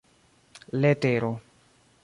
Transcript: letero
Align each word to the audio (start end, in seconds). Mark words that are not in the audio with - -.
letero 0.81 1.31